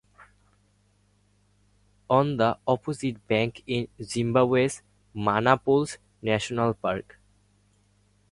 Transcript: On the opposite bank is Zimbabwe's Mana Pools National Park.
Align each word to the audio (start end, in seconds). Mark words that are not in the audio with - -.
On 2.09 2.37
the 2.37 2.57
opposite 2.67 3.27
bank 3.27 3.61
is 3.67 3.87
Zimbabwe's 4.01 4.81
Mana 5.13 5.57
Pools 5.59 5.99
National 6.23 6.73
Park. 6.73 7.19